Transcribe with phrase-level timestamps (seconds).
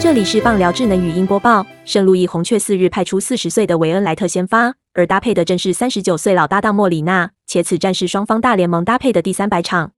[0.00, 1.66] 这里是棒聊智能语音播报。
[1.84, 9.90] 圣路易红雀四日派出四十岁的韦恩莱特先发，而搭配的正是三十九岁老搭档莫里纳，且此战是双方大联盟搭配的第三百场。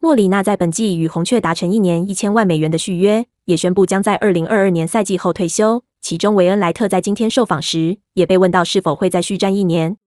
[0.00, 5.84] 莫里纳在本季与红雀达成一年一千万美元的续约，也宣布将在二零二二年赛季后退休。
[6.00, 9.98] 其中，韦恩莱特在今天受访时也被问到是否会再续战一年。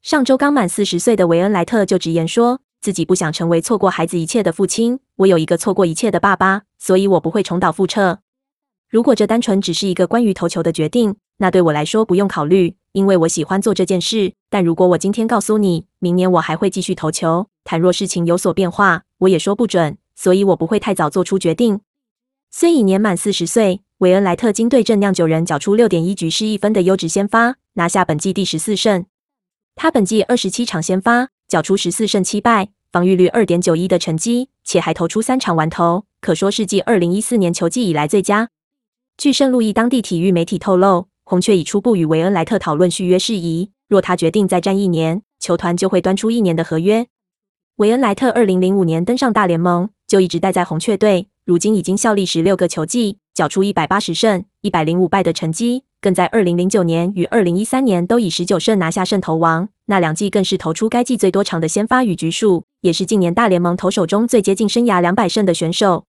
[0.00, 2.60] 上周刚满四十岁的韦恩莱特就直言说。
[2.80, 4.98] 自己不想成为错过孩子一切的父亲。
[5.18, 8.18] 我有一个错过一切的爸爸，所以我不会重蹈覆辙。
[8.92, 14.34] 如果这单纯只是一个关于投球的决定，那对我来说不用考虑，因为我喜欢做这件事。
[14.50, 21.80] 但如果我今天告诉你，明年我还会继续投球，倘若事情有所变化，我也说不准，所以我不会太早做出决定。
[22.50, 29.06] 虽已年满四十岁，韦恩莱特金对阵酿酒人缴出六点一局失一分的优质先发，拿下本季第十四胜。
[29.74, 31.30] 他本季二十七场先发。
[31.48, 38.50] 缴出十四胜七败，防御率二点九一的成绩，且还投出三场完投，可说是继二零一四年球季以来最佳。
[39.18, 43.70] 据圣路易当地体育媒体透露，红雀已初步与维恩莱特讨论续约事宜。
[43.88, 47.06] 若他决定再战一年，球团就会端出一年的合约。
[47.76, 55.84] 维恩莱特二零零五年登上大联盟，就一直待在红雀队，如今已经效力十六个球季，缴出一百八十胜一百零五败的成绩。
[56.00, 66.06] 更在二零零九年与二零一三年都以十九胜拿下胜投王，那两季更是投出该季最多场的先发与局数，也是近年大联盟投手中最接近生涯两百胜的选手。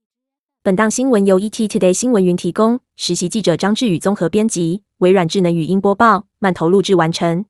[0.66, 7.44] 本档新闻由 ET Today 新闻云提供，实习记者张志宇综合编辑，微软智能语音播报，慢投录制完成。